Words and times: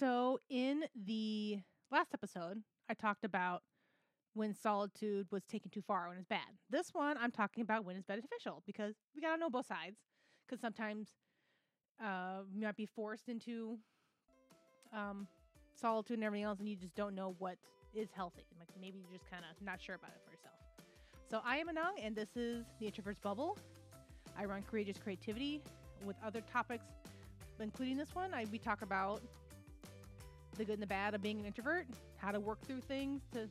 So, 0.00 0.40
in 0.48 0.84
the 1.04 1.58
last 1.92 2.14
episode, 2.14 2.62
I 2.88 2.94
talked 2.94 3.22
about 3.22 3.60
when 4.32 4.54
solitude 4.54 5.26
was 5.30 5.44
taken 5.44 5.70
too 5.70 5.82
far, 5.82 6.08
when 6.08 6.16
it's 6.16 6.26
bad. 6.26 6.48
This 6.70 6.94
one, 6.94 7.18
I'm 7.20 7.30
talking 7.30 7.60
about 7.60 7.84
when 7.84 7.96
it's 7.96 8.06
beneficial 8.06 8.62
because 8.64 8.94
we 9.14 9.20
got 9.20 9.34
to 9.34 9.38
know 9.38 9.50
both 9.50 9.66
sides. 9.66 9.98
Because 10.46 10.62
sometimes 10.62 11.08
uh, 12.02 12.44
you 12.50 12.62
might 12.62 12.78
be 12.78 12.86
forced 12.86 13.28
into 13.28 13.76
um, 14.94 15.26
solitude 15.74 16.16
and 16.16 16.24
everything 16.24 16.44
else, 16.44 16.60
and 16.60 16.68
you 16.68 16.76
just 16.76 16.94
don't 16.94 17.14
know 17.14 17.36
what 17.38 17.58
is 17.94 18.08
healthy. 18.16 18.46
Like 18.58 18.68
maybe 18.80 19.00
you're 19.00 19.18
just 19.18 19.30
kind 19.30 19.44
of 19.44 19.62
not 19.62 19.82
sure 19.82 19.96
about 19.96 20.12
it 20.12 20.22
for 20.24 20.30
yourself. 20.30 20.54
So, 21.30 21.42
I 21.44 21.58
am 21.58 21.66
Anang, 21.68 22.02
and 22.02 22.16
this 22.16 22.36
is 22.36 22.64
the 22.78 22.86
Introvert's 22.86 23.20
Bubble. 23.20 23.58
I 24.38 24.46
run 24.46 24.62
Courageous 24.62 24.96
Creativity 24.96 25.60
with 26.06 26.16
other 26.24 26.40
topics, 26.50 26.86
including 27.60 27.98
this 27.98 28.14
one. 28.14 28.32
I, 28.32 28.46
we 28.50 28.56
talk 28.56 28.80
about 28.80 29.20
the 30.60 30.66
good 30.66 30.74
and 30.74 30.82
the 30.82 30.86
bad 30.86 31.14
of 31.14 31.22
being 31.22 31.40
an 31.40 31.46
introvert, 31.46 31.86
how 32.18 32.30
to 32.30 32.38
work 32.38 32.60
through 32.66 32.80
things 32.82 33.22
to 33.32 33.48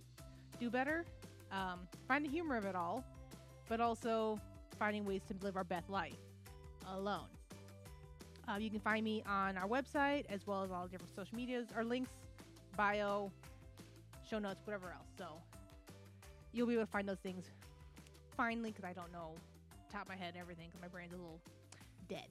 do 0.59 0.69
better, 0.69 1.03
um, 1.51 1.79
find 2.07 2.23
the 2.23 2.29
humor 2.29 2.55
of 2.55 2.65
it 2.65 2.75
all, 2.75 3.03
but 3.67 3.81
also 3.81 4.39
finding 4.77 5.03
ways 5.05 5.21
to 5.27 5.33
live 5.43 5.57
our 5.57 5.63
best 5.63 5.89
life 5.89 6.13
alone. 6.93 7.25
Uh, 8.47 8.57
you 8.57 8.69
can 8.69 8.79
find 8.79 9.03
me 9.03 9.23
on 9.27 9.57
our 9.57 9.67
website 9.67 10.25
as 10.29 10.45
well 10.45 10.63
as 10.63 10.69
all 10.69 10.83
the 10.83 10.89
different 10.89 11.15
social 11.15 11.35
medias, 11.35 11.67
our 11.75 11.83
links, 11.83 12.11
bio, 12.77 13.31
show 14.29 14.37
notes, 14.37 14.61
whatever 14.65 14.91
else. 14.91 15.07
So 15.17 15.25
you'll 16.53 16.67
be 16.67 16.73
able 16.73 16.85
to 16.85 16.91
find 16.91 17.09
those 17.09 17.19
things 17.19 17.45
finally 18.37 18.69
because 18.69 18.85
I 18.85 18.93
don't 18.93 19.11
know 19.11 19.33
top 19.91 20.03
of 20.03 20.09
my 20.09 20.15
head 20.15 20.35
everything 20.39 20.67
because 20.67 20.81
my 20.81 20.87
brain's 20.87 21.13
a 21.13 21.15
little 21.15 21.41
dead 22.07 22.27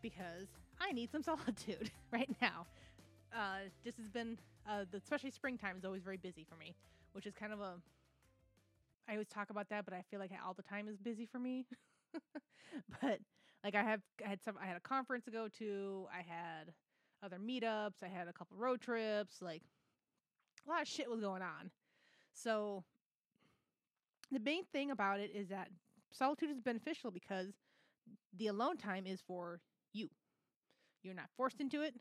because 0.00 0.46
I 0.80 0.92
need 0.92 1.10
some 1.10 1.22
solitude 1.24 1.90
right 2.12 2.30
now. 2.40 2.66
Uh, 3.34 3.68
this 3.84 3.96
has 3.96 4.08
been, 4.08 4.38
uh, 4.68 4.84
the, 4.90 4.98
especially 4.98 5.30
springtime 5.30 5.76
is 5.76 5.84
always 5.84 6.02
very 6.02 6.16
busy 6.16 6.46
for 6.48 6.56
me, 6.56 6.74
which 7.12 7.26
is 7.26 7.34
kind 7.34 7.52
of 7.52 7.60
a. 7.60 7.74
I 9.08 9.12
always 9.12 9.28
talk 9.28 9.50
about 9.50 9.68
that, 9.70 9.84
but 9.84 9.92
I 9.92 10.02
feel 10.10 10.20
like 10.20 10.30
all 10.46 10.54
the 10.54 10.62
time 10.62 10.88
is 10.88 10.96
busy 10.96 11.26
for 11.26 11.38
me. 11.38 11.66
but 13.02 13.18
like 13.64 13.74
I 13.74 13.82
have, 13.82 14.00
I 14.24 14.28
had 14.28 14.42
some, 14.42 14.54
I 14.62 14.66
had 14.66 14.76
a 14.76 14.80
conference 14.80 15.24
to 15.24 15.30
go 15.30 15.48
to. 15.58 16.06
I 16.12 16.22
had 16.22 16.72
other 17.22 17.38
meetups. 17.38 18.02
I 18.02 18.08
had 18.08 18.28
a 18.28 18.32
couple 18.32 18.56
road 18.56 18.80
trips. 18.80 19.42
Like 19.42 19.62
a 20.66 20.70
lot 20.70 20.82
of 20.82 20.88
shit 20.88 21.10
was 21.10 21.20
going 21.20 21.42
on. 21.42 21.70
So 22.32 22.84
the 24.30 24.40
main 24.40 24.64
thing 24.64 24.90
about 24.90 25.20
it 25.20 25.32
is 25.34 25.48
that 25.48 25.68
solitude 26.12 26.50
is 26.50 26.60
beneficial 26.60 27.10
because 27.10 27.48
the 28.38 28.46
alone 28.46 28.76
time 28.76 29.06
is 29.06 29.20
for 29.26 29.60
you. 29.92 30.08
You're 31.02 31.14
not 31.14 31.28
forced 31.36 31.60
into 31.60 31.82
it. 31.82 31.94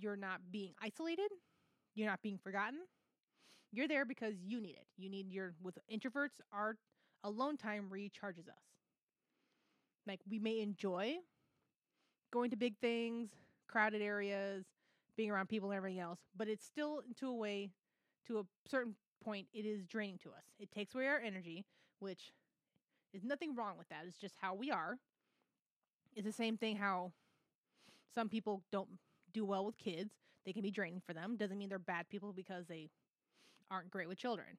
You're 0.00 0.16
not 0.16 0.40
being 0.50 0.72
isolated. 0.82 1.30
You're 1.94 2.08
not 2.08 2.22
being 2.22 2.38
forgotten. 2.38 2.80
You're 3.72 3.88
there 3.88 4.04
because 4.04 4.34
you 4.44 4.60
need 4.60 4.70
it. 4.70 4.86
You 4.96 5.10
need 5.10 5.30
your, 5.30 5.54
with 5.62 5.78
introverts, 5.92 6.40
our 6.52 6.76
alone 7.22 7.56
time 7.56 7.86
recharges 7.92 8.48
us. 8.48 8.64
Like 10.06 10.20
we 10.28 10.38
may 10.38 10.60
enjoy 10.60 11.16
going 12.32 12.50
to 12.50 12.56
big 12.56 12.76
things, 12.80 13.30
crowded 13.68 14.02
areas, 14.02 14.64
being 15.16 15.30
around 15.30 15.48
people 15.48 15.70
and 15.70 15.76
everything 15.76 16.00
else, 16.00 16.20
but 16.36 16.48
it's 16.48 16.64
still 16.64 17.02
to 17.18 17.28
a 17.28 17.34
way, 17.34 17.70
to 18.26 18.38
a 18.38 18.42
certain 18.68 18.94
point, 19.22 19.46
it 19.52 19.66
is 19.66 19.84
draining 19.84 20.18
to 20.18 20.30
us. 20.30 20.44
It 20.58 20.70
takes 20.70 20.94
away 20.94 21.06
our 21.06 21.18
energy, 21.18 21.64
which 21.98 22.32
is 23.12 23.22
nothing 23.24 23.54
wrong 23.54 23.76
with 23.76 23.88
that. 23.90 24.04
It's 24.06 24.16
just 24.16 24.34
how 24.40 24.54
we 24.54 24.70
are. 24.70 24.98
It's 26.16 26.26
the 26.26 26.32
same 26.32 26.56
thing 26.56 26.76
how 26.76 27.12
some 28.14 28.28
people 28.28 28.62
don't 28.72 28.88
do 29.32 29.44
well 29.44 29.64
with 29.64 29.78
kids. 29.78 30.12
They 30.44 30.52
can 30.52 30.62
be 30.62 30.70
draining 30.70 31.02
for 31.06 31.12
them. 31.12 31.36
Doesn't 31.36 31.58
mean 31.58 31.68
they're 31.68 31.78
bad 31.78 32.08
people 32.08 32.32
because 32.32 32.66
they 32.66 32.90
aren't 33.70 33.90
great 33.90 34.08
with 34.08 34.18
children. 34.18 34.58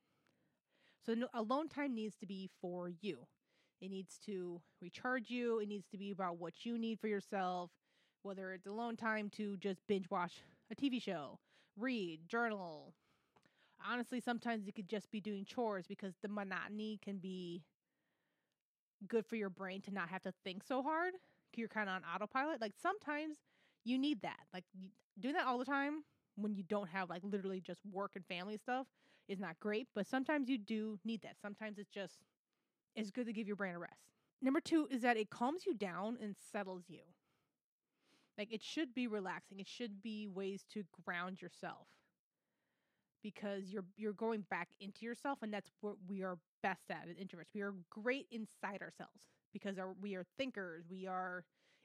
So 1.06 1.16
alone 1.34 1.68
time 1.68 1.96
needs 1.96 2.16
to 2.18 2.28
be 2.28 2.50
for 2.62 2.90
you. 3.02 3.26
It 3.82 3.90
needs 3.90 4.20
to 4.28 4.62
recharge 4.82 5.30
you. 5.30 5.60
It 5.60 5.68
needs 5.68 5.88
to 5.90 5.98
be 5.98 6.12
about 6.12 6.38
what 6.38 6.66
you 6.66 6.78
need 6.78 7.00
for 7.00 7.08
yourself, 7.08 7.72
whether 8.22 8.54
it's 8.54 8.68
alone 8.68 8.96
time 8.96 9.30
to 9.38 9.58
just 9.58 9.82
binge 9.88 10.10
watch 10.12 10.44
a 10.72 10.76
TV 10.76 11.02
show, 11.02 11.40
read, 11.76 12.22
journal. 12.28 12.94
Honestly, 13.84 14.20
sometimes 14.20 14.68
you 14.68 14.74
could 14.74 14.88
just 14.88 15.10
be 15.10 15.20
doing 15.20 15.44
chores 15.44 15.88
because 15.88 16.14
the 16.22 16.28
monotony 16.28 17.00
can 17.04 17.18
be 17.18 17.64
good 19.08 19.26
for 19.26 19.36
your 19.36 19.50
brain 19.50 19.82
to 19.82 19.92
not 19.92 20.10
have 20.10 20.22
to 20.22 20.34
think 20.44 20.64
so 20.64 20.84
hard. 20.84 21.14
You're 21.56 21.68
kind 21.68 21.90
of 21.90 21.96
on 21.96 22.04
autopilot. 22.16 22.62
Like 22.62 22.74
sometimes 22.82 23.38
you 23.84 23.98
need 23.98 24.22
that. 24.22 24.40
Like 24.54 24.64
doing 25.20 25.36
that 25.36 25.46
all 25.48 25.58
the 25.58 25.66
time 25.66 26.04
when 26.36 26.54
you 26.56 26.64
don't 26.64 26.90
have 26.90 27.10
like 27.10 27.24
literally 27.24 27.62
just 27.62 27.82
work 27.92 28.12
and 28.16 28.26
family 28.26 28.58
stuff 28.58 28.88
is 29.28 29.40
not 29.40 29.60
great, 29.60 29.88
but 29.96 30.08
sometimes 30.08 30.50
you 30.50 30.58
do 30.58 31.00
need 31.06 31.22
that. 31.22 31.36
Sometimes 31.42 31.78
it's 31.78 31.90
just 31.90 32.18
it's 32.96 33.12
good 33.12 33.26
to 33.26 33.34
give 33.34 33.48
your 33.48 33.56
brain 33.56 33.76
a 33.76 33.80
rest. 33.80 34.12
Number 34.42 34.60
2 34.60 34.88
is 34.92 35.02
that 35.04 35.18
it 35.18 35.30
calms 35.30 35.66
you 35.66 35.74
down 35.74 36.18
and 36.22 36.36
settles 36.52 36.84
you. 36.88 37.02
Like 38.38 38.52
it 38.52 38.64
should 38.64 38.94
be 38.94 39.08
relaxing. 39.08 39.60
It 39.60 39.68
should 39.68 40.02
be 40.02 40.28
ways 40.28 40.66
to 40.74 40.84
ground 41.06 41.42
yourself. 41.42 41.88
Because 43.24 43.70
you're 43.70 43.86
you're 43.98 44.14
going 44.14 44.46
back 44.50 44.70
into 44.80 45.06
yourself 45.06 45.40
and 45.44 45.54
that's 45.54 45.70
what 45.82 45.96
we 46.08 46.24
are 46.24 46.38
best 46.64 46.90
at 46.90 47.08
as 47.10 47.18
introverts. 47.18 47.54
We 47.54 47.62
are 47.62 47.74
great 47.90 48.26
inside 48.32 48.82
ourselves 48.82 49.22
because 49.54 49.78
our, 49.78 49.94
we 50.02 50.16
are 50.16 50.26
thinkers, 50.38 50.86
we 50.90 51.06
are 51.06 51.44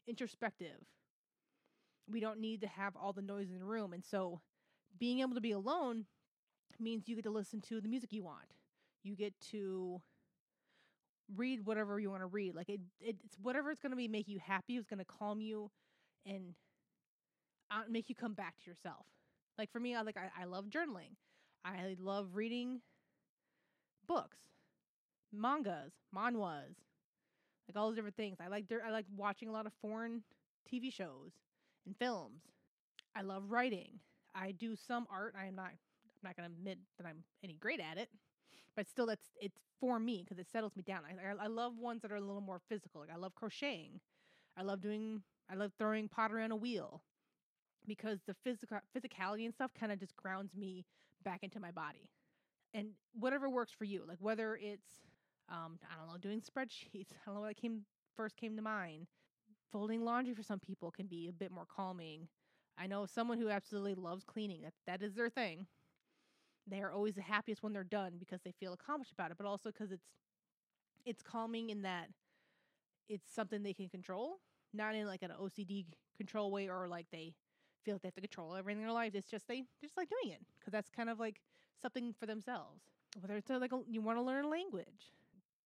introspective 0.09 0.81
we 2.11 2.21
don't 2.21 2.41
need 2.41 2.61
to 2.61 2.69
have 2.69 2.97
all 2.97 3.13
the 3.13 3.23
noise 3.23 3.51
in 3.51 3.59
the 3.59 3.65
room. 3.65 3.93
And 3.93 4.05
so 4.05 4.41
being 4.99 5.21
able 5.21 5.35
to 5.35 5.41
be 5.41 5.53
alone 5.53 6.07
means 6.79 7.09
you 7.09 7.17
get 7.17 7.25
to 7.25 7.31
listen 7.31 7.61
to 7.63 7.81
the 7.81 7.89
music 7.89 8.13
you 8.13 8.25
want. 8.25 8.47
You 9.03 9.17
get 9.17 9.35
to 9.51 10.01
read 11.35 11.67
whatever 11.67 11.99
you 11.99 12.11
want 12.11 12.23
to 12.23 12.27
read. 12.27 12.55
Like 12.55 12.69
it, 12.69 12.81
it 13.01 13.17
it's 13.25 13.37
whatever 13.41 13.71
it's 13.71 13.81
going 13.81 13.91
to 13.91 13.97
be 13.97 14.09
make 14.09 14.29
you 14.29 14.39
happy. 14.39 14.77
It's 14.77 14.87
going 14.87 14.99
to 14.99 15.05
calm 15.05 15.41
you 15.41 15.71
and 16.25 16.55
uh, 17.71 17.83
make 17.89 18.09
you 18.09 18.15
come 18.15 18.35
back 18.35 18.55
to 18.63 18.71
yourself. 18.71 19.07
Like 19.59 19.71
for 19.71 19.81
me, 19.81 19.95
I 19.95 20.03
like 20.03 20.17
I, 20.17 20.43
I 20.43 20.45
love 20.45 20.67
journaling. 20.67 21.17
I 21.65 21.97
love 21.99 22.31
reading 22.35 22.81
books, 24.07 24.39
mangas, 25.33 25.93
manhwas, 26.15 26.77
like 27.69 27.77
all 27.77 27.91
the 27.91 27.97
different 27.97 28.17
things. 28.17 28.39
I 28.41 28.49
like 28.49 28.67
I 28.87 28.91
like 28.91 29.07
watching 29.17 29.49
a 29.49 29.53
lot 29.53 29.67
of 29.67 29.73
foreign 29.81 30.23
TV 30.71 30.93
shows 30.93 31.33
and 31.87 31.97
films. 31.97 32.43
I 33.15 33.23
love 33.23 33.45
writing. 33.51 34.01
I 34.35 34.53
do 34.53 34.77
some 34.77 35.07
art. 35.11 35.35
I 35.41 35.47
am 35.47 35.55
not 35.57 35.71
I'm 35.71 36.31
not 36.31 36.37
going 36.37 36.49
to 36.49 36.55
admit 36.55 36.79
that 36.99 37.07
I'm 37.07 37.23
any 37.43 37.55
great 37.55 37.81
at 37.81 37.99
it, 37.99 38.09
but 38.75 38.89
still 38.89 39.07
that's 39.07 39.27
it's 39.41 39.59
for 39.81 39.99
me 39.99 40.23
because 40.25 40.39
it 40.39 40.51
settles 40.51 40.77
me 40.77 40.83
down. 40.83 41.01
I, 41.07 41.45
I 41.45 41.47
love 41.47 41.79
ones 41.79 42.03
that 42.03 42.13
are 42.13 42.17
a 42.17 42.21
little 42.21 42.41
more 42.41 42.61
physical. 42.69 43.01
Like 43.03 43.11
I 43.13 43.17
love 43.17 43.35
crocheting. 43.35 44.01
I 44.57 44.63
love 44.63 44.81
doing 44.81 45.23
I 45.51 45.55
love 45.55 45.73
throwing 45.79 46.09
pottery 46.09 46.43
on 46.45 46.53
a 46.53 46.57
wheel 46.57 47.03
because 47.87 48.19
the 48.27 48.35
physical 48.45 48.79
physicality 48.97 49.45
and 49.45 49.55
stuff 49.55 49.71
kind 49.79 49.93
of 49.93 49.99
just 49.99 50.17
grounds 50.17 50.55
me 50.57 50.85
back 51.25 51.41
into 51.43 51.61
my 51.61 51.71
body. 51.71 52.11
And 52.75 52.89
whatever 53.15 53.49
works 53.49 53.73
for 53.73 53.85
you, 53.85 54.03
like 54.07 54.19
whether 54.21 54.59
it's 54.61 54.89
um 55.49 55.79
I 55.91 55.97
don't 55.99 56.13
know, 56.13 56.19
doing 56.19 56.41
spreadsheets. 56.41 57.13
I 57.13 57.27
don't 57.27 57.35
know 57.35 57.41
what 57.43 57.57
came 57.57 57.83
first 58.17 58.37
came 58.37 58.57
to 58.57 58.63
mind 58.63 59.07
folding 59.73 60.05
laundry 60.05 60.35
for 60.35 60.43
some 60.43 60.61
people 60.61 60.91
can 60.91 61.07
be 61.07 61.29
a 61.29 61.33
bit 61.33 61.51
more 61.51 61.67
calming. 61.67 62.29
I 62.79 62.87
know 62.87 63.07
someone 63.07 63.39
who 63.39 63.49
absolutely 63.49 63.95
loves 63.95 64.25
cleaning. 64.25 64.63
That 64.63 64.75
that 64.87 65.03
is 65.03 65.15
their 65.15 65.31
thing. 65.31 65.67
They 66.67 66.81
are 66.81 66.93
always 66.93 67.15
the 67.15 67.23
happiest 67.23 67.63
when 67.63 67.73
they're 67.73 67.85
done 67.85 68.15
because 68.19 68.41
they 68.43 68.53
feel 68.53 68.73
accomplished 68.73 69.13
about 69.13 69.31
it, 69.31 69.37
but 69.39 69.47
also 69.47 69.71
because 69.71 69.93
it's 69.93 70.07
it's 71.05 71.23
calming 71.23 71.71
in 71.71 71.83
that 71.83 72.09
it's 73.09 73.33
something 73.33 73.63
they 73.63 73.73
can 73.73 73.89
control, 73.89 74.41
not 74.73 74.95
in 74.95 75.07
like 75.07 75.23
an 75.23 75.31
OCD 75.39 75.87
control 76.17 76.51
way 76.51 76.69
or 76.69 76.89
like 76.89 77.07
they 77.13 77.35
feel 77.85 77.95
like 77.95 78.03
they 78.03 78.09
have 78.09 78.15
to 78.15 78.21
control 78.21 78.57
everything 78.57 78.81
in 78.83 78.87
their 78.87 78.95
life. 78.95 79.15
It's 79.15 79.31
just 79.31 79.47
they 79.49 79.65
just 79.81 79.97
like 79.97 80.09
doing 80.09 80.35
it 80.35 80.41
because 80.59 80.73
that's 80.73 80.91
kind 80.91 81.09
of 81.09 81.21
like 81.21 81.41
something 81.81 82.15
for 82.19 82.27
themselves. 82.27 82.83
Whether 83.21 83.37
it's 83.37 83.51
uh, 83.51 83.59
like 83.59 83.73
a, 83.73 83.81
you 83.89 84.01
want 84.01 84.19
to 84.19 84.23
learn 84.23 84.45
a 84.45 84.49
language, 84.49 85.13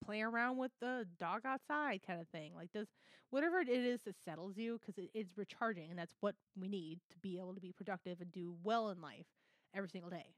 play 0.05 0.23
around 0.23 0.57
with 0.57 0.73
the 0.81 1.07
dog 1.19 1.43
outside 1.45 2.01
kind 2.07 2.21
of 2.21 2.29
thing. 2.29 2.53
Like 2.55 2.73
does 2.73 2.89
whatever 3.31 3.61
it 3.61 3.69
is 3.69 4.01
that 4.05 4.17
settles 4.25 4.57
you 4.57 4.79
because 4.81 4.99
it 4.99 5.11
is 5.15 5.29
recharging 5.37 5.91
and 5.91 5.99
that's 5.99 6.15
what 6.21 6.35
we 6.59 6.69
need 6.69 7.01
to 7.13 7.19
be 7.19 7.39
able 7.39 7.55
to 7.55 7.61
be 7.61 7.73
productive 7.73 8.21
and 8.21 8.33
do 8.33 8.55
well 8.63 8.91
in 8.91 9.01
life 9.01 9.27
every 9.75 9.89
single 9.89 10.11
day. 10.11 10.35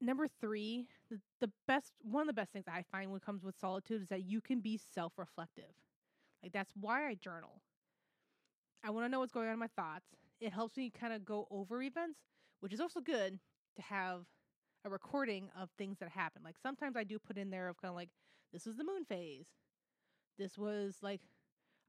Number 0.00 0.26
three, 0.40 0.86
the, 1.10 1.20
the 1.40 1.50
best 1.66 1.92
one 2.02 2.20
of 2.22 2.26
the 2.26 2.34
best 2.34 2.52
things 2.52 2.66
I 2.68 2.84
find 2.90 3.10
when 3.10 3.18
it 3.18 3.24
comes 3.24 3.42
with 3.42 3.58
solitude 3.58 4.02
is 4.02 4.08
that 4.08 4.24
you 4.24 4.40
can 4.40 4.60
be 4.60 4.78
self-reflective. 4.94 5.72
Like 6.42 6.52
that's 6.52 6.72
why 6.78 7.08
I 7.08 7.14
journal. 7.14 7.62
I 8.84 8.90
want 8.90 9.06
to 9.06 9.08
know 9.08 9.20
what's 9.20 9.32
going 9.32 9.46
on 9.46 9.54
in 9.54 9.58
my 9.58 9.68
thoughts. 9.68 10.06
It 10.40 10.52
helps 10.52 10.76
me 10.76 10.90
kind 10.90 11.12
of 11.12 11.24
go 11.24 11.48
over 11.50 11.82
events, 11.82 12.20
which 12.60 12.72
is 12.72 12.80
also 12.80 13.00
good 13.00 13.38
to 13.76 13.82
have 13.82 14.26
a 14.84 14.90
recording 14.90 15.48
of 15.60 15.70
things 15.76 15.98
that 15.98 16.10
happen. 16.10 16.42
Like 16.44 16.56
sometimes 16.62 16.96
I 16.96 17.04
do 17.04 17.18
put 17.18 17.38
in 17.38 17.50
there 17.50 17.68
of 17.68 17.76
kind 17.80 17.90
of 17.90 17.96
like 17.96 18.10
this 18.52 18.66
was 18.66 18.76
the 18.76 18.84
moon 18.84 19.04
phase. 19.04 19.46
This 20.38 20.56
was 20.58 20.96
like 21.02 21.20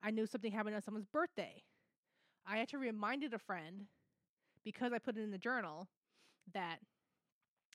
I 0.04 0.12
knew 0.12 0.28
something 0.28 0.52
happened 0.52 0.76
on 0.76 0.82
someone's 0.82 1.08
birthday. 1.08 1.64
I 2.46 2.60
actually 2.60 2.86
reminded 2.86 3.34
a 3.34 3.40
friend 3.40 3.86
because 4.64 4.94
I 4.94 5.00
put 5.00 5.18
it 5.18 5.24
in 5.24 5.32
the 5.32 5.38
journal 5.38 5.88
that 6.54 6.80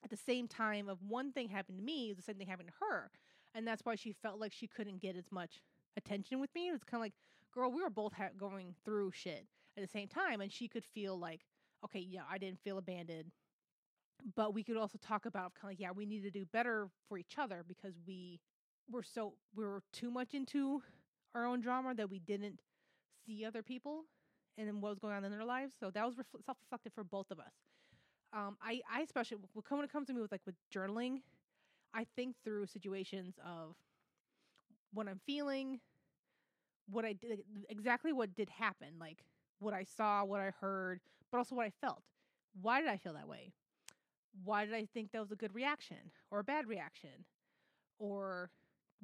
at 0.04 0.10
the 0.10 0.16
same 0.16 0.48
time 0.48 0.88
of 0.88 0.98
one 1.06 1.32
thing 1.32 1.48
happened 1.48 1.78
to 1.78 1.84
me, 1.84 2.12
the 2.12 2.22
same 2.22 2.36
thing 2.36 2.46
happened 2.46 2.68
to 2.68 2.84
her. 2.84 3.10
And 3.54 3.66
that's 3.66 3.84
why 3.84 3.94
she 3.96 4.12
felt 4.12 4.40
like 4.40 4.52
she 4.52 4.66
couldn't 4.66 5.00
get 5.00 5.16
as 5.16 5.30
much 5.30 5.60
attention 5.96 6.40
with 6.40 6.54
me. 6.54 6.68
It 6.68 6.72
was 6.72 6.84
kind 6.84 7.00
of 7.00 7.04
like, 7.04 7.12
girl, 7.52 7.70
we 7.70 7.82
were 7.82 7.90
both 7.90 8.14
ha- 8.14 8.30
going 8.38 8.74
through 8.84 9.12
shit 9.12 9.46
at 9.76 9.82
the 9.82 9.88
same 9.88 10.08
time. 10.08 10.40
And 10.40 10.50
she 10.50 10.68
could 10.68 10.84
feel 10.84 11.18
like, 11.18 11.42
okay, 11.84 12.00
yeah, 12.00 12.22
I 12.30 12.38
didn't 12.38 12.60
feel 12.60 12.78
abandoned. 12.78 13.30
But 14.36 14.54
we 14.54 14.62
could 14.62 14.76
also 14.76 14.98
talk 15.02 15.26
about 15.26 15.54
kind 15.54 15.64
of 15.64 15.70
like, 15.70 15.80
yeah, 15.80 15.90
we 15.90 16.06
need 16.06 16.22
to 16.22 16.30
do 16.30 16.46
better 16.46 16.88
for 17.08 17.18
each 17.18 17.34
other 17.38 17.64
because 17.66 17.94
we 18.06 18.40
were 18.90 19.02
so, 19.02 19.34
we 19.54 19.64
were 19.64 19.82
too 19.92 20.10
much 20.10 20.34
into 20.34 20.82
our 21.34 21.46
own 21.46 21.60
drama 21.60 21.94
that 21.94 22.10
we 22.10 22.18
didn't 22.18 22.60
see 23.26 23.44
other 23.44 23.62
people 23.62 24.04
and 24.58 24.82
what 24.82 24.90
was 24.90 24.98
going 24.98 25.14
on 25.14 25.24
in 25.24 25.30
their 25.30 25.44
lives. 25.44 25.74
So 25.78 25.90
that 25.90 26.04
was 26.04 26.16
ref- 26.16 26.44
self-reflective 26.44 26.92
for 26.92 27.04
both 27.04 27.30
of 27.30 27.38
us. 27.38 27.52
Um, 28.34 28.56
I, 28.62 28.80
I 28.90 29.02
especially 29.02 29.38
when 29.68 29.84
it 29.84 29.92
comes 29.92 30.06
to 30.06 30.14
me 30.14 30.20
with 30.20 30.32
like 30.32 30.40
with 30.46 30.54
journaling, 30.74 31.20
I 31.94 32.06
think 32.16 32.36
through 32.44 32.66
situations 32.66 33.34
of 33.44 33.74
what 34.94 35.06
I'm 35.08 35.20
feeling, 35.26 35.80
what 36.90 37.04
I 37.04 37.12
did, 37.12 37.40
exactly 37.68 38.12
what 38.12 38.34
did 38.34 38.48
happen, 38.48 38.88
like 38.98 39.24
what 39.58 39.74
I 39.74 39.84
saw, 39.84 40.24
what 40.24 40.40
I 40.40 40.52
heard, 40.60 41.00
but 41.30 41.38
also 41.38 41.54
what 41.54 41.66
I 41.66 41.72
felt. 41.80 42.02
Why 42.60 42.80
did 42.80 42.90
I 42.90 42.96
feel 42.96 43.14
that 43.14 43.28
way? 43.28 43.52
Why 44.44 44.64
did 44.64 44.74
I 44.74 44.86
think 44.92 45.12
that 45.12 45.20
was 45.20 45.30
a 45.30 45.36
good 45.36 45.54
reaction 45.54 46.10
or 46.30 46.40
a 46.40 46.44
bad 46.44 46.66
reaction? 46.66 47.26
Or 47.98 48.50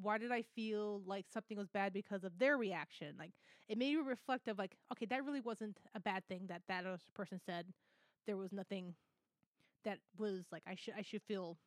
why 0.01 0.19
did 0.19 0.33
I 0.33 0.43
feel 0.55 1.03
like 1.07 1.27
something 1.33 1.57
was 1.59 1.69
bad 1.69 1.93
because 1.93 2.25
of 2.25 2.39
their 2.39 2.57
reaction? 2.57 3.17
Like 3.19 3.33
it 3.69 3.79
made 3.79 3.97
me 3.97 4.03
reflect 4.03 4.49
of 4.49 4.59
like, 4.59 4.77
okay, 4.93 5.07
that 5.07 5.25
really 5.25 5.41
wasn't 5.41 5.79
a 5.95 6.01
bad 6.01 6.27
thing 6.29 6.47
that 6.49 6.63
that 6.69 6.87
other 6.87 6.99
person 7.15 7.41
said. 7.45 7.67
There 8.27 8.37
was 8.37 8.53
nothing 8.53 8.95
that 9.85 9.99
was 10.19 10.45
like 10.53 10.63
I 10.67 10.75
should 10.75 10.95
I 10.97 11.03
should 11.03 11.23
feel 11.23 11.59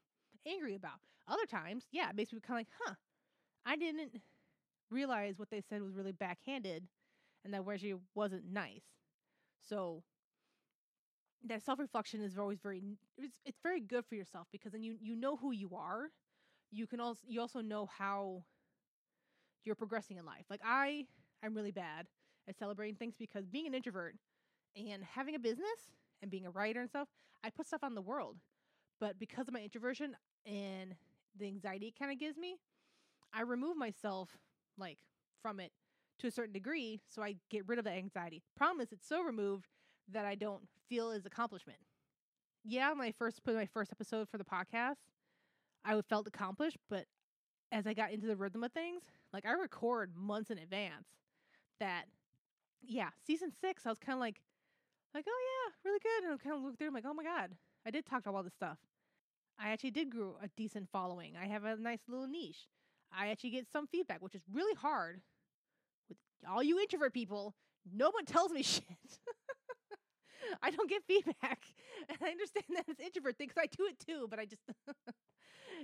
angry 0.48 0.76
about. 0.76 1.00
Other 1.28 1.46
times, 1.46 1.86
yeah, 1.92 2.10
it 2.10 2.16
makes 2.16 2.34
me 2.34 2.40
kind 2.40 2.60
of 2.62 2.68
like, 2.68 2.74
huh, 2.86 2.96
I 3.66 3.76
didn't 3.78 4.22
realize 4.92 5.40
what 5.40 5.50
they 5.52 5.62
said 5.62 5.82
was 5.82 5.96
really 5.96 6.14
backhanded, 6.14 6.88
and 7.46 7.54
that 7.54 7.66
where 7.66 7.78
she 7.78 7.96
wasn't 8.16 8.46
nice. 8.52 8.84
So 9.62 10.04
that 11.46 11.62
self 11.64 11.80
reflection 11.80 12.22
is 12.22 12.38
always 12.38 12.60
very 12.60 12.82
it's 13.18 13.40
it's 13.46 13.60
very 13.64 13.80
good 13.80 14.06
for 14.06 14.16
yourself 14.16 14.48
because 14.52 14.72
then 14.72 14.84
you 14.84 14.98
you 15.02 15.16
know 15.16 15.36
who 15.36 15.52
you 15.52 15.72
are 15.76 16.10
you 16.72 16.88
can 16.88 17.00
also 17.00 17.22
you 17.28 17.42
also 17.42 17.62
know 17.62 17.86
how 17.86 18.44
you're 19.64 19.76
progressing 19.76 20.18
in 20.18 20.26
life. 20.26 20.46
Like 20.50 20.62
I 20.64 21.06
I'm 21.44 21.56
really 21.56 21.72
bad 21.72 22.08
at 22.48 22.58
celebrating 22.58 22.96
things 22.96 23.16
because 23.18 23.46
being 23.48 23.68
an 23.68 23.74
introvert 23.74 24.16
and 24.76 25.04
having 25.04 25.36
a 25.36 25.40
business 25.40 25.92
and 26.22 26.32
being 26.32 26.46
a 26.46 26.52
writer 26.52 26.82
and 26.82 26.90
stuff, 26.90 27.08
I 27.44 27.50
put 27.50 27.68
stuff 27.68 27.84
on 27.84 27.96
the 27.96 28.02
world. 28.02 28.38
But 29.00 29.20
because 29.20 29.48
of 29.48 29.54
my 29.54 29.62
introversion 29.62 30.16
and 30.46 30.96
the 31.38 31.48
anxiety 31.48 31.88
it 31.88 32.00
kind 32.00 32.12
of 32.12 32.20
gives 32.20 32.38
me, 32.38 32.58
I 33.34 33.42
remove 33.42 33.78
myself 33.78 34.38
like 34.78 35.00
from 35.42 35.60
it 35.60 35.72
to 36.20 36.28
a 36.28 36.32
certain 36.32 36.54
degree 36.54 37.02
so 37.10 37.22
I 37.24 37.36
get 37.50 37.68
rid 37.68 37.80
of 37.80 37.86
that 37.86 37.96
anxiety. 37.98 38.44
Problem 38.56 38.82
is 38.82 38.92
it's 38.92 39.08
so 39.08 39.22
removed 39.22 39.68
that 40.12 40.26
I 40.26 40.36
don't 40.36 40.64
feel 40.88 41.12
as 41.12 41.26
accomplishment. 41.26 41.80
Yeah, 42.64 42.92
when 42.92 43.02
I 43.02 43.12
first 43.12 43.44
put 43.44 43.56
my 43.56 43.66
first 43.66 43.92
episode 43.92 44.30
for 44.30 44.38
the 44.38 44.44
podcast, 44.44 44.98
I 45.86 46.00
felt 46.02 46.28
accomplished, 46.28 46.78
but 46.90 47.06
as 47.72 47.88
I 47.88 47.94
got 47.94 48.12
into 48.12 48.28
the 48.28 48.36
rhythm 48.36 48.64
of 48.64 48.72
things, 48.72 49.04
like 49.34 49.46
I 49.46 49.52
record 49.54 50.16
months 50.16 50.52
in 50.52 50.58
advance 50.58 51.08
that 51.80 52.06
yeah, 52.84 53.10
season 53.26 53.52
six, 53.62 53.86
I 53.86 53.90
was 53.90 54.00
kinda 54.00 54.20
like 54.20 54.42
like, 55.14 55.26
oh 55.28 55.40
yeah, 55.68 55.74
really 55.84 56.00
good. 56.00 56.24
And 56.24 56.34
I 56.34 56.38
kind 56.44 56.56
of 56.56 56.64
looked 56.64 56.78
through, 56.78 56.88
I'm 56.88 56.94
like, 56.94 57.06
oh 57.06 57.14
my 57.14 57.24
God, 57.24 57.52
I 57.86 57.92
did 57.92 58.06
talk 58.06 58.22
about 58.22 58.36
all 58.36 58.44
this 58.44 58.54
stuff. 58.54 58.78
I 59.60 59.72
actually 59.72 59.92
did 59.92 60.10
grow 60.10 60.38
a 60.42 60.48
decent 60.56 60.90
following. 60.92 61.34
I 61.42 61.48
have 61.48 61.66
a 61.66 61.76
nice 61.76 62.02
little 62.08 62.28
niche. 62.28 62.68
I 63.12 63.28
actually 63.28 63.52
get 63.52 63.68
some 63.72 63.88
feedback, 63.88 64.22
which 64.22 64.36
is 64.36 64.44
really 64.52 64.76
hard 64.76 65.22
with 66.08 66.18
all 66.50 66.64
you 66.64 66.80
introvert 66.80 67.14
people. 67.14 67.56
No 67.94 68.10
one 68.12 68.26
tells 68.26 68.52
me 68.52 68.64
shit. 68.64 68.84
I 70.62 70.72
don't 70.72 70.90
get 70.90 71.04
feedback, 71.08 71.60
and 72.10 72.18
I 72.22 72.32
understand 72.32 72.66
that 72.76 72.86
it's 72.88 73.00
introvert 73.00 73.38
thing 73.38 73.48
because 73.48 73.62
I 73.62 73.68
do 73.68 73.86
it 73.86 74.00
too. 74.00 74.28
But 74.30 74.40
I 74.40 74.46
just 74.46 74.62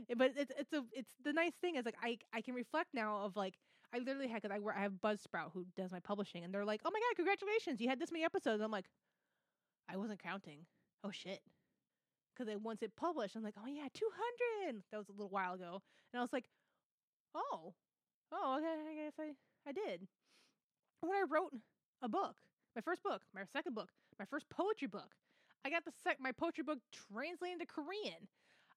Eh, 0.10 0.14
but 0.16 0.32
it's 0.36 0.52
it's 0.58 0.74
a 0.74 0.84
it's 0.92 1.12
the 1.24 1.34
nice 1.34 1.54
thing 1.62 1.76
is 1.76 1.86
like 1.86 1.98
I 2.02 2.18
I 2.34 2.42
can 2.42 2.54
reflect 2.54 2.90
now 2.94 3.24
of 3.26 3.36
like 3.36 3.56
I 3.94 4.00
literally 4.00 4.28
had 4.28 4.42
because 4.42 4.56
I 4.56 4.80
I 4.80 4.82
have 4.84 4.94
Buzzsprout 4.94 5.52
who 5.54 5.66
does 5.76 5.92
my 5.92 6.00
publishing 6.00 6.44
and 6.44 6.54
they're 6.54 6.66
like 6.66 6.82
oh 6.86 6.92
my 6.92 7.00
god 7.00 7.16
congratulations 7.16 7.82
you 7.82 7.90
had 7.90 8.00
this 8.00 8.12
many 8.12 8.24
episodes. 8.24 8.62
I'm 8.62 8.72
like 8.72 8.86
I 9.90 9.98
wasn't 9.98 10.22
counting. 10.22 10.66
Oh 11.04 11.12
shit. 11.12 11.42
Because 12.36 12.54
once 12.62 12.82
it 12.82 12.96
published 12.96 13.36
I'm 13.36 13.44
like 13.44 13.56
oh 13.58 13.68
yeah 13.68 13.88
200 13.94 14.84
that 14.92 14.98
was 14.98 15.10
a 15.10 15.14
little 15.14 15.30
while 15.30 15.54
ago. 15.54 15.82
And 16.14 16.20
I 16.20 16.24
was 16.24 16.34
like 16.34 16.46
oh 17.36 17.74
oh 18.32 18.58
okay 18.58 19.02
I 19.02 19.06
guess 19.06 19.14
I 19.20 19.70
I 19.70 19.72
did. 19.72 20.08
When 21.02 21.16
I 21.16 21.24
wrote 21.30 21.54
a 22.02 22.10
book 22.10 22.36
my 22.76 22.82
first 22.82 23.04
book 23.04 23.22
my 23.34 23.42
second 23.52 23.74
book 23.74 23.90
my 24.20 24.26
first 24.26 24.50
poetry 24.50 24.88
book 24.88 25.16
I 25.66 25.70
got 25.70 25.84
the 25.86 25.92
sec 26.04 26.18
my 26.20 26.32
poetry 26.32 26.64
book 26.64 26.80
translated 27.12 27.62
into 27.62 27.66
Korean 27.66 28.28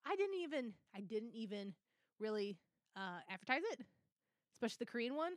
I 0.05 0.15
didn't 0.15 0.35
even 0.41 0.73
I 0.95 1.01
didn't 1.01 1.31
even 1.33 1.73
really 2.19 2.57
uh, 2.95 3.19
advertise 3.29 3.61
it, 3.71 3.81
especially 4.55 4.77
the 4.79 4.85
Korean 4.91 5.15
one, 5.15 5.33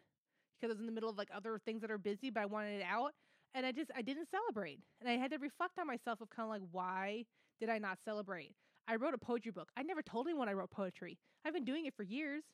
because 0.58 0.70
I 0.70 0.74
was 0.74 0.80
in 0.80 0.86
the 0.86 0.92
middle 0.92 1.10
of 1.10 1.16
like 1.18 1.28
other 1.34 1.58
things 1.64 1.82
that 1.82 1.90
are 1.90 1.98
busy, 1.98 2.30
but 2.30 2.42
I 2.42 2.46
wanted 2.46 2.80
it 2.80 2.86
out, 2.88 3.12
and 3.54 3.66
I 3.66 3.72
just 3.72 3.90
I 3.96 4.02
didn't 4.02 4.28
celebrate, 4.30 4.80
and 5.00 5.08
I 5.08 5.14
had 5.14 5.30
to 5.32 5.38
reflect 5.38 5.78
on 5.78 5.86
myself 5.86 6.20
of 6.20 6.30
kind 6.30 6.44
of 6.46 6.50
like 6.50 6.62
why 6.72 7.24
did 7.60 7.68
I 7.68 7.78
not 7.78 7.98
celebrate? 8.04 8.54
I 8.88 8.96
wrote 8.96 9.14
a 9.14 9.18
poetry 9.18 9.52
book. 9.52 9.68
I 9.76 9.82
never 9.82 10.02
told 10.02 10.26
anyone 10.26 10.48
I 10.48 10.52
wrote 10.52 10.70
poetry. 10.70 11.18
I've 11.44 11.54
been 11.54 11.64
doing 11.64 11.86
it 11.86 11.94
for 11.96 12.02
years, 12.02 12.44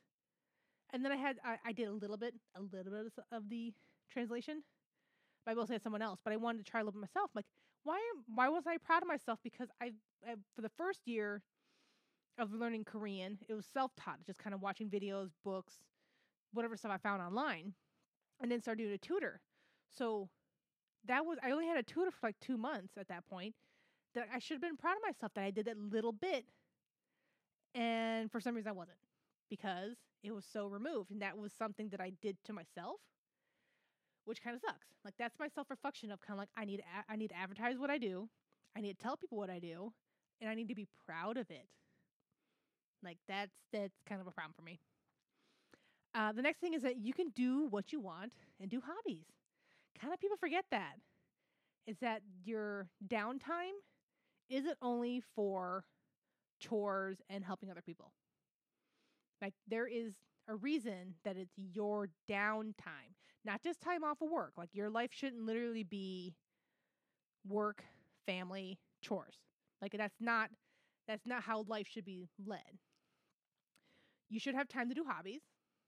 and 0.92 1.04
then 1.04 1.12
I 1.12 1.16
had 1.16 1.38
I, 1.44 1.58
I 1.64 1.72
did 1.72 1.88
a 1.88 1.92
little 1.92 2.16
bit 2.16 2.34
a 2.56 2.60
little 2.60 2.92
bit 2.92 3.12
of 3.32 3.48
the 3.48 3.72
translation. 4.10 4.62
I 5.46 5.54
mostly 5.54 5.74
had 5.74 5.82
someone 5.82 6.02
else, 6.02 6.20
but 6.22 6.32
I 6.32 6.36
wanted 6.36 6.64
to 6.64 6.70
try 6.70 6.80
a 6.80 6.84
little 6.84 7.00
bit 7.00 7.08
myself. 7.14 7.30
Like, 7.34 7.46
why 7.84 7.98
why 8.34 8.48
was 8.48 8.64
I 8.66 8.76
proud 8.76 9.02
of 9.02 9.08
myself? 9.08 9.38
Because 9.42 9.68
I, 9.80 9.92
I 10.26 10.34
for 10.54 10.62
the 10.62 10.68
first 10.76 11.06
year 11.06 11.42
of 12.40 12.52
learning 12.52 12.84
Korean. 12.84 13.38
It 13.48 13.54
was 13.54 13.66
self 13.66 13.92
taught, 13.96 14.24
just 14.26 14.38
kind 14.38 14.54
of 14.54 14.62
watching 14.62 14.88
videos, 14.88 15.30
books, 15.44 15.74
whatever 16.52 16.76
stuff 16.76 16.92
I 16.92 16.98
found 16.98 17.22
online, 17.22 17.74
and 18.40 18.50
then 18.50 18.60
started 18.60 18.82
doing 18.82 18.94
a 18.94 18.98
tutor. 18.98 19.40
So 19.90 20.28
that 21.06 21.24
was, 21.24 21.38
I 21.42 21.50
only 21.50 21.66
had 21.66 21.78
a 21.78 21.82
tutor 21.82 22.10
for 22.10 22.26
like 22.26 22.36
two 22.40 22.56
months 22.56 22.94
at 22.98 23.08
that 23.08 23.26
point. 23.28 23.54
That 24.14 24.28
I 24.34 24.40
should 24.40 24.54
have 24.56 24.62
been 24.62 24.76
proud 24.76 24.96
of 24.96 25.02
myself 25.02 25.32
that 25.34 25.44
I 25.44 25.50
did 25.52 25.66
that 25.66 25.78
little 25.78 26.12
bit. 26.12 26.44
And 27.74 28.30
for 28.30 28.40
some 28.40 28.56
reason, 28.56 28.70
I 28.70 28.72
wasn't 28.72 28.98
because 29.48 29.96
it 30.24 30.32
was 30.32 30.44
so 30.52 30.66
removed. 30.66 31.10
And 31.12 31.22
that 31.22 31.38
was 31.38 31.52
something 31.52 31.88
that 31.90 32.00
I 32.00 32.12
did 32.20 32.36
to 32.46 32.52
myself, 32.52 33.00
which 34.24 34.42
kind 34.42 34.56
of 34.56 34.62
sucks. 34.62 34.88
Like, 35.04 35.14
that's 35.18 35.38
my 35.38 35.48
self 35.48 35.70
reflection 35.70 36.10
of 36.10 36.20
kind 36.20 36.34
of 36.34 36.38
like, 36.38 36.48
I 36.56 36.64
need, 36.64 36.80
a- 36.80 37.12
I 37.12 37.16
need 37.16 37.28
to 37.28 37.36
advertise 37.36 37.78
what 37.78 37.90
I 37.90 37.98
do, 37.98 38.28
I 38.76 38.80
need 38.80 38.98
to 38.98 39.02
tell 39.02 39.16
people 39.16 39.38
what 39.38 39.50
I 39.50 39.58
do, 39.60 39.92
and 40.40 40.50
I 40.50 40.54
need 40.54 40.68
to 40.68 40.74
be 40.74 40.88
proud 41.06 41.36
of 41.36 41.50
it. 41.50 41.66
Like 43.02 43.18
that's 43.28 43.52
that's 43.72 44.02
kind 44.08 44.20
of 44.20 44.26
a 44.26 44.30
problem 44.30 44.54
for 44.56 44.62
me. 44.62 44.80
Uh, 46.14 46.32
the 46.32 46.42
next 46.42 46.58
thing 46.58 46.74
is 46.74 46.82
that 46.82 46.96
you 46.96 47.12
can 47.12 47.30
do 47.30 47.66
what 47.68 47.92
you 47.92 48.00
want 48.00 48.32
and 48.60 48.68
do 48.70 48.80
hobbies. 48.84 49.26
Kind 50.00 50.12
of 50.12 50.20
people 50.20 50.36
forget 50.36 50.64
that. 50.70 50.94
Is 51.86 51.98
that 52.00 52.22
your 52.44 52.88
downtime 53.06 53.76
isn't 54.48 54.76
only 54.82 55.22
for 55.34 55.84
chores 56.60 57.18
and 57.30 57.44
helping 57.44 57.70
other 57.70 57.82
people. 57.82 58.12
Like 59.40 59.54
there 59.68 59.86
is 59.86 60.14
a 60.48 60.56
reason 60.56 61.14
that 61.24 61.36
it's 61.36 61.52
your 61.56 62.08
downtime, 62.28 63.14
not 63.44 63.62
just 63.62 63.80
time 63.80 64.04
off 64.04 64.20
of 64.20 64.30
work. 64.30 64.52
Like 64.56 64.70
your 64.72 64.90
life 64.90 65.10
shouldn't 65.12 65.42
literally 65.44 65.84
be 65.84 66.34
work, 67.46 67.84
family, 68.26 68.78
chores. 69.02 69.36
Like 69.80 69.92
that's 69.96 70.20
not 70.20 70.50
that's 71.08 71.26
not 71.26 71.42
how 71.42 71.64
life 71.66 71.86
should 71.88 72.04
be 72.04 72.28
led 72.46 72.78
you 74.30 74.40
should 74.40 74.54
have 74.56 74.68
time 74.68 74.88
to 74.90 74.94
do 74.94 75.04
hobbies. 75.04 75.42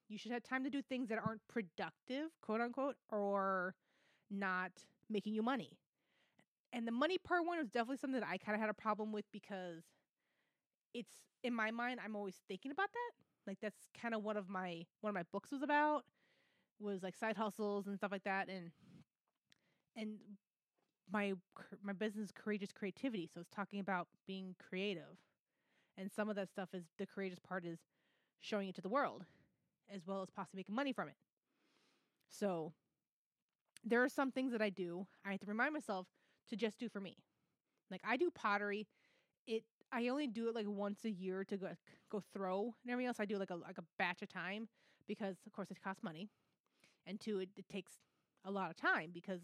You 0.09 0.19
should 0.19 0.31
have 0.33 0.43
time 0.43 0.63
to 0.65 0.71
do 0.71 0.81
things 0.83 1.09
that 1.09 1.19
aren't 1.25 1.41
productive, 1.49 2.29
quote 2.41 2.61
unquote, 2.61 2.97
or 3.09 3.75
not 4.31 4.71
making 5.09 5.33
you 5.35 5.43
money. 5.43 5.77
And 6.73 6.87
the 6.87 6.91
money 6.91 7.17
part 7.17 7.45
one 7.45 7.57
was 7.59 7.69
definitely 7.69 7.97
something 7.97 8.19
that 8.19 8.27
I 8.27 8.37
kind 8.37 8.55
of 8.55 8.61
had 8.61 8.69
a 8.69 8.73
problem 8.73 9.11
with 9.11 9.25
because 9.31 9.83
it's 10.93 11.13
in 11.43 11.53
my 11.53 11.71
mind 11.71 11.99
I'm 12.03 12.15
always 12.15 12.35
thinking 12.47 12.71
about 12.71 12.91
that. 12.91 13.11
Like 13.47 13.57
that's 13.61 13.87
kind 13.99 14.13
of 14.13 14.23
one 14.23 14.37
of 14.37 14.49
my 14.49 14.85
one 15.01 15.09
of 15.09 15.15
my 15.15 15.23
books 15.31 15.51
was 15.51 15.61
about 15.61 16.03
was 16.79 17.03
like 17.03 17.15
side 17.15 17.37
hustles 17.37 17.87
and 17.87 17.97
stuff 17.97 18.11
like 18.11 18.23
that 18.25 18.49
and 18.49 18.71
and 19.95 20.17
my 21.11 21.33
my 21.83 21.93
business 21.93 22.31
courageous 22.33 22.71
creativity 22.71 23.29
so 23.31 23.41
it's 23.41 23.49
talking 23.49 23.79
about 23.79 24.07
being 24.27 24.55
creative 24.69 25.17
and 25.97 26.11
some 26.11 26.29
of 26.29 26.35
that 26.35 26.49
stuff 26.49 26.69
is 26.73 26.85
the 26.97 27.05
courageous 27.05 27.39
part 27.39 27.65
is 27.65 27.79
showing 28.43 28.67
it 28.67 28.75
to 28.75 28.81
the 28.81 28.89
world, 28.89 29.25
as 29.93 30.05
well 30.05 30.21
as 30.21 30.29
possibly 30.29 30.59
making 30.59 30.75
money 30.75 30.93
from 30.93 31.07
it. 31.07 31.15
So 32.29 32.73
there 33.83 34.03
are 34.03 34.09
some 34.09 34.31
things 34.31 34.51
that 34.51 34.61
I 34.61 34.69
do, 34.69 35.07
I 35.25 35.31
have 35.31 35.39
to 35.39 35.45
remind 35.45 35.73
myself 35.73 36.07
to 36.49 36.55
just 36.55 36.77
do 36.77 36.89
for 36.89 36.99
me. 36.99 37.17
Like 37.89 38.01
I 38.03 38.17
do 38.17 38.29
pottery. 38.31 38.87
It 39.47 39.63
I 39.91 40.07
only 40.07 40.27
do 40.27 40.49
it 40.49 40.55
like 40.55 40.65
once 40.67 41.05
a 41.05 41.09
year 41.09 41.43
to 41.45 41.57
go 41.57 41.67
go 42.09 42.23
throw 42.33 42.73
and 42.83 42.91
everything 42.91 43.07
else. 43.07 43.19
I 43.19 43.25
do 43.25 43.37
like 43.37 43.49
a 43.49 43.55
like 43.55 43.77
a 43.77 43.83
batch 43.97 44.21
of 44.21 44.29
time 44.29 44.67
because 45.07 45.37
of 45.45 45.53
course 45.53 45.69
it 45.71 45.77
costs 45.83 46.03
money, 46.03 46.29
and 47.05 47.19
two 47.19 47.39
it, 47.39 47.49
it 47.55 47.67
takes 47.69 47.93
a 48.45 48.51
lot 48.51 48.69
of 48.69 48.75
time 48.75 49.11
because 49.13 49.41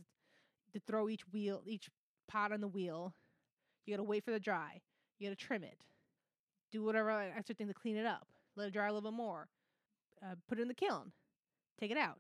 to 0.73 0.79
throw 0.79 1.09
each 1.09 1.21
wheel 1.31 1.61
each 1.65 1.89
pot 2.27 2.51
on 2.51 2.61
the 2.61 2.67
wheel, 2.67 3.13
you 3.85 3.93
gotta 3.93 4.03
wait 4.03 4.23
for 4.23 4.31
the 4.31 4.39
dry. 4.39 4.81
You 5.19 5.27
gotta 5.27 5.35
trim 5.35 5.63
it, 5.63 5.77
do 6.71 6.83
whatever 6.83 7.11
extra 7.11 7.53
thing 7.53 7.67
to 7.67 7.73
clean 7.73 7.97
it 7.97 8.05
up, 8.05 8.27
let 8.59 8.67
it 8.67 8.73
dry 8.73 8.87
a 8.87 8.93
little 8.93 9.09
bit 9.11 9.15
more, 9.15 9.47
uh, 10.21 10.35
put 10.47 10.59
it 10.59 10.61
in 10.61 10.67
the 10.67 10.73
kiln, 10.73 11.11
take 11.79 11.91
it 11.91 11.97
out, 11.97 12.19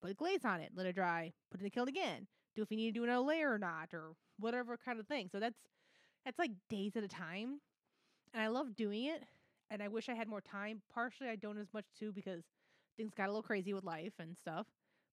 put 0.00 0.10
a 0.10 0.14
glaze 0.14 0.44
on 0.44 0.60
it, 0.60 0.70
let 0.74 0.86
it 0.86 0.94
dry, 0.94 1.32
put 1.50 1.60
it 1.60 1.62
in 1.62 1.64
the 1.64 1.70
kiln 1.70 1.88
again, 1.88 2.26
do 2.54 2.62
if 2.62 2.70
you 2.70 2.76
need 2.76 2.92
to 2.92 3.00
do 3.00 3.04
another 3.04 3.24
layer 3.24 3.52
or 3.52 3.58
not, 3.58 3.88
or 3.92 4.12
whatever 4.38 4.76
kind 4.76 5.00
of 5.00 5.06
thing. 5.06 5.28
So 5.30 5.40
that's 5.40 5.58
that's 6.24 6.38
like 6.38 6.50
days 6.68 6.96
at 6.96 7.04
a 7.04 7.08
time, 7.08 7.60
and 8.34 8.42
I 8.42 8.48
love 8.48 8.76
doing 8.76 9.04
it. 9.04 9.22
And 9.70 9.82
I 9.82 9.88
wish 9.88 10.08
I 10.08 10.14
had 10.14 10.28
more 10.28 10.40
time. 10.40 10.80
Partially, 10.92 11.28
I 11.28 11.36
don't 11.36 11.58
as 11.58 11.68
much 11.74 11.84
too 11.98 12.10
because 12.10 12.42
things 12.96 13.12
got 13.14 13.26
a 13.26 13.32
little 13.32 13.42
crazy 13.42 13.74
with 13.74 13.84
life 13.84 14.14
and 14.18 14.34
stuff. 14.36 14.66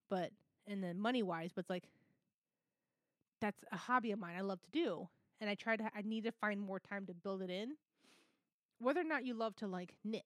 But 0.10 0.32
and 0.68 0.84
then 0.84 1.00
money 1.00 1.24
wise, 1.24 1.52
but 1.54 1.62
it's 1.62 1.70
like 1.70 1.90
that's 3.42 3.64
a 3.72 3.78
hobby 3.78 4.12
of 4.12 4.20
mine. 4.20 4.36
I 4.38 4.42
love 4.42 4.62
to 4.62 4.72
do, 4.72 5.08
and 5.42 5.50
I 5.50 5.56
try 5.56 5.76
to. 5.76 5.84
I 5.96 6.02
need 6.04 6.24
to 6.24 6.32
find 6.32 6.60
more 6.60 6.80
time 6.80 7.06
to 7.08 7.14
build 7.14 7.42
it 7.42 7.50
in. 7.50 7.74
Whether 8.80 9.02
or 9.02 9.06
not 9.06 9.26
you 9.26 9.34
love 9.34 9.56
to 9.58 9.68
like 9.68 9.94
knit, 10.04 10.24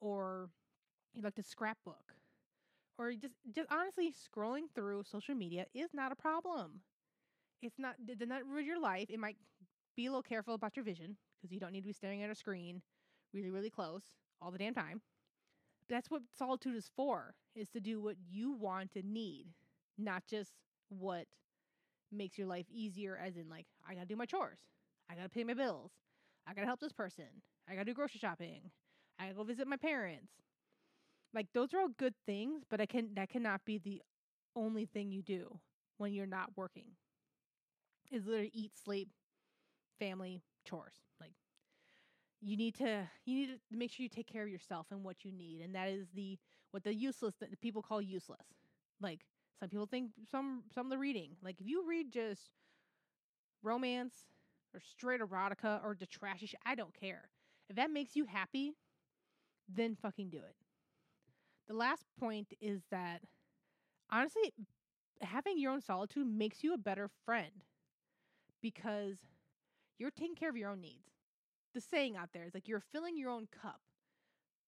or 0.00 0.50
you 1.14 1.22
like 1.22 1.34
to 1.36 1.42
scrapbook, 1.42 2.14
or 2.98 3.12
just 3.12 3.34
just 3.54 3.70
honestly 3.70 4.12
scrolling 4.12 4.64
through 4.74 5.02
social 5.04 5.34
media 5.34 5.66
is 5.74 5.90
not 5.94 6.12
a 6.12 6.16
problem. 6.16 6.80
It's 7.62 7.78
not 7.78 7.94
did 8.06 8.28
not 8.28 8.46
ruin 8.46 8.64
your 8.64 8.80
life. 8.80 9.06
It 9.10 9.18
might 9.18 9.36
be 9.96 10.06
a 10.06 10.10
little 10.10 10.22
careful 10.22 10.54
about 10.54 10.76
your 10.76 10.84
vision 10.84 11.16
because 11.36 11.52
you 11.52 11.60
don't 11.60 11.72
need 11.72 11.80
to 11.80 11.86
be 11.86 11.92
staring 11.92 12.22
at 12.22 12.30
a 12.30 12.34
screen 12.34 12.82
really 13.34 13.50
really 13.50 13.70
close 13.70 14.02
all 14.40 14.50
the 14.50 14.58
damn 14.58 14.74
time. 14.74 15.00
But 15.80 15.94
that's 15.94 16.10
what 16.10 16.22
solitude 16.36 16.76
is 16.76 16.90
for, 16.94 17.34
is 17.54 17.68
to 17.70 17.80
do 17.80 18.00
what 18.00 18.16
you 18.30 18.52
want 18.52 18.92
and 18.94 19.12
need, 19.12 19.46
not 19.96 20.22
just 20.28 20.52
what 20.88 21.26
makes 22.12 22.38
your 22.38 22.46
life 22.46 22.66
easier 22.70 23.18
as 23.22 23.36
in 23.36 23.48
like 23.48 23.66
I 23.88 23.94
got 23.94 24.02
to 24.02 24.06
do 24.06 24.16
my 24.16 24.26
chores. 24.26 24.60
I 25.10 25.14
got 25.14 25.22
to 25.22 25.28
pay 25.28 25.44
my 25.44 25.54
bills. 25.54 25.92
I 26.46 26.54
got 26.54 26.62
to 26.62 26.66
help 26.66 26.80
this 26.80 26.92
person. 26.92 27.24
I 27.68 27.74
got 27.74 27.80
to 27.80 27.84
do 27.86 27.94
grocery 27.94 28.20
shopping. 28.20 28.70
I 29.18 29.32
go 29.32 29.42
visit 29.44 29.66
my 29.66 29.76
parents. 29.76 30.32
Like 31.34 31.46
those 31.52 31.74
are 31.74 31.80
all 31.80 31.88
good 31.98 32.14
things, 32.26 32.62
but 32.68 32.80
I 32.80 32.86
can 32.86 33.10
that 33.14 33.28
cannot 33.30 33.64
be 33.64 33.78
the 33.78 34.02
only 34.56 34.86
thing 34.86 35.12
you 35.12 35.22
do 35.22 35.60
when 35.98 36.12
you're 36.12 36.26
not 36.26 36.50
working. 36.56 36.92
Is 38.10 38.26
literally 38.26 38.50
eat, 38.54 38.72
sleep, 38.82 39.10
family, 39.98 40.42
chores. 40.64 40.94
Like 41.20 41.32
you 42.40 42.56
need 42.56 42.74
to 42.76 43.08
you 43.26 43.34
need 43.36 43.46
to 43.70 43.76
make 43.76 43.90
sure 43.90 44.02
you 44.02 44.08
take 44.08 44.26
care 44.26 44.44
of 44.44 44.48
yourself 44.48 44.86
and 44.90 45.04
what 45.04 45.24
you 45.24 45.32
need, 45.32 45.60
and 45.60 45.74
that 45.74 45.88
is 45.88 46.08
the 46.14 46.38
what 46.70 46.84
the 46.84 46.94
useless 46.94 47.34
that 47.40 47.60
people 47.60 47.82
call 47.82 48.00
useless. 48.00 48.46
Like 49.00 49.20
some 49.60 49.68
people 49.68 49.86
think 49.86 50.12
some 50.30 50.62
some 50.74 50.86
of 50.86 50.90
the 50.90 50.98
reading, 50.98 51.32
like 51.42 51.60
if 51.60 51.66
you 51.66 51.86
read 51.86 52.10
just 52.10 52.50
romance 53.62 54.14
or 54.74 54.80
straight 54.80 55.20
erotica 55.20 55.82
or 55.84 55.96
the 55.98 56.06
trashy 56.06 56.50
I 56.64 56.74
don't 56.74 56.94
care. 56.98 57.28
If 57.68 57.76
that 57.76 57.90
makes 57.90 58.16
you 58.16 58.24
happy, 58.24 58.74
then 59.68 59.96
fucking 60.00 60.30
do 60.30 60.38
it. 60.38 60.56
The 61.68 61.74
last 61.74 62.04
point 62.18 62.52
is 62.60 62.80
that 62.90 63.20
honestly, 64.10 64.52
having 65.20 65.58
your 65.58 65.72
own 65.72 65.80
solitude 65.82 66.26
makes 66.26 66.64
you 66.64 66.74
a 66.74 66.78
better 66.78 67.10
friend 67.24 67.64
because 68.62 69.16
you're 69.98 70.10
taking 70.10 70.34
care 70.34 70.48
of 70.48 70.56
your 70.56 70.70
own 70.70 70.80
needs. 70.80 71.10
The 71.74 71.80
saying 71.80 72.16
out 72.16 72.30
there 72.32 72.44
is 72.44 72.54
like 72.54 72.68
you're 72.68 72.82
filling 72.92 73.16
your 73.16 73.30
own 73.30 73.48
cup. 73.62 73.80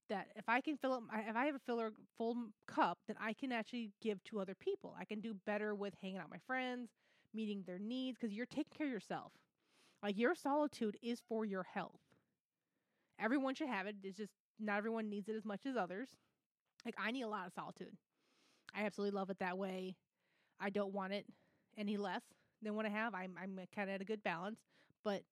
That 0.09 0.26
if 0.35 0.49
I 0.49 0.61
can 0.61 0.76
fill 0.76 0.92
up, 0.92 1.02
if 1.28 1.37
I 1.37 1.47
have 1.47 1.54
a 1.54 1.61
filler 1.61 1.92
full 2.19 2.37
cup, 2.66 2.99
then 3.07 3.16
I 3.21 3.33
can 3.33 3.52
actually 3.52 3.92
give 4.02 4.23
to 4.25 4.40
other 4.40 4.57
people. 4.59 4.95
I 4.99 5.04
can 5.04 5.21
do 5.21 5.35
better 5.47 5.75
with 5.75 5.95
hanging 6.02 6.19
out 6.19 6.25
with 6.25 6.33
my 6.33 6.40
friends, 6.47 6.90
meeting 7.33 7.62
their 7.64 7.78
needs, 7.78 8.19
because 8.21 8.35
you're 8.35 8.47
taking 8.47 8.73
care 8.76 8.88
of 8.88 8.92
yourself. 8.92 9.33
Like 10.02 10.19
your 10.19 10.35
solitude 10.35 10.97
is 11.00 11.23
for 11.28 11.45
your 11.45 11.62
health. 11.62 12.00
Everyone 13.21 13.54
should 13.54 13.69
have 13.69 13.87
it. 13.87 13.97
It's 14.02 14.19
just 14.19 14.33
not 14.61 14.79
everyone 14.79 15.09
needs 15.09 15.29
it 15.29 15.37
as 15.37 15.45
much 15.45 15.67
as 15.67 15.76
others. 15.76 16.09
Like 16.85 16.95
I 16.99 17.11
need 17.11 17.23
a 17.23 17.29
lot 17.29 17.47
of 17.47 17.52
solitude. 17.52 17.97
I 18.75 18.85
absolutely 18.85 19.17
love 19.17 19.31
it 19.31 19.38
that 19.40 19.59
way. 19.59 19.97
I 20.61 20.71
don't 20.71 20.93
want 20.93 21.12
it 21.12 21.26
any 21.79 21.97
less 21.97 22.23
than 22.62 22.75
what 22.75 22.87
I 22.87 22.90
have. 22.90 23.14
I'm 23.14 23.35
I'm 23.43 23.59
kind 23.75 23.88
of 23.90 23.95
at 23.95 24.00
a 24.00 24.05
good 24.05 24.23
balance, 24.23 24.61
but 25.05 25.23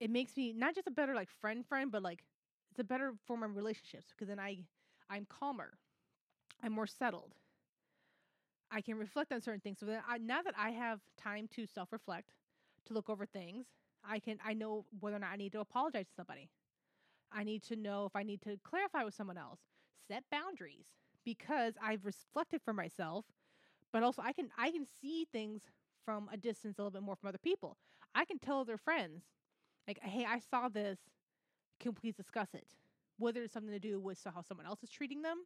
it 0.00 0.10
makes 0.10 0.36
me 0.36 0.52
not 0.52 0.74
just 0.74 0.86
a 0.86 0.90
better 0.90 1.14
like 1.14 1.28
friend 1.40 1.64
friend, 1.66 1.90
but 1.90 2.02
like 2.02 2.22
it's 2.70 2.80
a 2.80 2.84
better 2.84 3.14
form 3.26 3.42
of 3.42 3.56
relationships 3.56 4.06
because 4.10 4.28
then 4.28 4.38
I 4.40 4.58
I'm 5.08 5.26
calmer. 5.26 5.78
I'm 6.62 6.72
more 6.72 6.86
settled. 6.86 7.34
I 8.70 8.80
can 8.80 8.96
reflect 8.98 9.32
on 9.32 9.40
certain 9.40 9.60
things. 9.60 9.78
So 9.78 9.86
that 9.86 10.02
I, 10.08 10.18
now 10.18 10.42
that 10.42 10.54
I 10.58 10.70
have 10.70 11.00
time 11.16 11.48
to 11.54 11.66
self 11.66 11.92
reflect, 11.92 12.32
to 12.86 12.94
look 12.94 13.08
over 13.08 13.26
things, 13.26 13.66
I 14.04 14.18
can 14.18 14.38
I 14.44 14.54
know 14.54 14.84
whether 15.00 15.16
or 15.16 15.20
not 15.20 15.32
I 15.32 15.36
need 15.36 15.52
to 15.52 15.60
apologize 15.60 16.06
to 16.08 16.14
somebody. 16.14 16.50
I 17.32 17.44
need 17.44 17.62
to 17.64 17.76
know 17.76 18.06
if 18.06 18.16
I 18.16 18.22
need 18.22 18.42
to 18.42 18.58
clarify 18.64 19.04
with 19.04 19.14
someone 19.14 19.38
else, 19.38 19.60
set 20.08 20.24
boundaries 20.30 20.86
because 21.24 21.74
I've 21.82 22.04
reflected 22.06 22.62
for 22.62 22.72
myself, 22.72 23.26
but 23.92 24.02
also 24.02 24.22
I 24.22 24.32
can 24.32 24.50
I 24.58 24.70
can 24.70 24.86
see 25.00 25.26
things 25.30 25.62
from 26.04 26.28
a 26.32 26.36
distance 26.36 26.78
a 26.78 26.82
little 26.82 26.90
bit 26.92 27.02
more 27.02 27.16
from 27.16 27.28
other 27.28 27.38
people. 27.38 27.78
I 28.14 28.24
can 28.24 28.38
tell 28.38 28.64
their 28.64 28.78
friends, 28.78 29.24
like, 29.88 29.98
hey, 30.02 30.24
I 30.28 30.38
saw 30.38 30.68
this. 30.68 30.98
Can 31.80 31.92
we 31.92 31.96
please 32.00 32.14
discuss 32.16 32.54
it? 32.54 32.66
Whether 33.18 33.42
it's 33.42 33.52
something 33.52 33.72
to 33.72 33.78
do 33.80 34.00
with 34.00 34.22
how 34.24 34.42
someone 34.42 34.66
else 34.66 34.82
is 34.82 34.90
treating 34.90 35.22
them, 35.22 35.44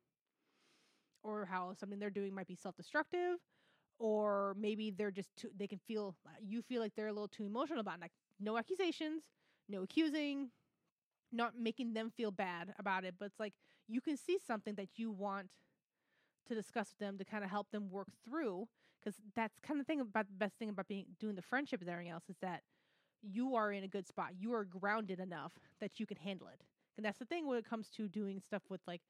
or 1.22 1.44
how 1.46 1.74
something 1.74 1.98
they're 1.98 2.10
doing 2.10 2.34
might 2.34 2.46
be 2.46 2.54
self 2.54 2.76
destructive, 2.76 3.38
or 3.98 4.54
maybe 4.58 4.90
they're 4.90 5.10
just 5.10 5.34
too, 5.36 5.50
they 5.56 5.66
can 5.66 5.78
feel, 5.78 6.16
uh, 6.26 6.30
you 6.40 6.62
feel 6.62 6.80
like 6.80 6.94
they're 6.96 7.08
a 7.08 7.12
little 7.12 7.28
too 7.28 7.46
emotional 7.46 7.80
about 7.80 7.96
it. 7.96 8.00
Like, 8.00 8.12
no 8.40 8.56
accusations, 8.58 9.24
no 9.68 9.82
accusing, 9.82 10.50
not 11.32 11.52
making 11.58 11.92
them 11.94 12.10
feel 12.16 12.30
bad 12.30 12.74
about 12.78 13.04
it, 13.04 13.14
but 13.18 13.26
it's 13.26 13.40
like 13.40 13.54
you 13.88 14.00
can 14.00 14.16
see 14.16 14.38
something 14.44 14.74
that 14.74 14.88
you 14.96 15.10
want 15.10 15.48
to 16.48 16.54
discuss 16.54 16.88
with 16.90 16.98
them 16.98 17.18
to 17.18 17.24
kind 17.24 17.44
of 17.44 17.50
help 17.50 17.70
them 17.70 17.90
work 17.90 18.08
through 18.24 18.66
because 19.00 19.20
that's 19.34 19.58
kind 19.60 19.80
of 19.80 19.86
thing 19.86 20.00
about 20.00 20.26
the 20.26 20.34
best 20.34 20.56
thing 20.58 20.68
about 20.68 20.88
being 20.88 21.06
doing 21.18 21.36
the 21.36 21.42
friendship 21.42 21.80
and 21.80 21.88
everything 21.88 22.12
else 22.12 22.24
is 22.28 22.36
that 22.42 22.62
you 23.22 23.54
are 23.54 23.72
in 23.72 23.84
a 23.84 23.88
good 23.88 24.06
spot. 24.06 24.30
You 24.38 24.54
are 24.54 24.64
grounded 24.64 25.20
enough 25.20 25.52
that 25.80 26.00
you 26.00 26.06
can 26.06 26.16
handle 26.16 26.48
it. 26.48 26.62
And 26.96 27.04
that's 27.04 27.18
the 27.18 27.24
thing 27.24 27.46
when 27.46 27.58
it 27.58 27.68
comes 27.68 27.88
to 27.96 28.08
doing 28.08 28.40
stuff 28.40 28.62
with 28.68 28.80
like 28.86 29.02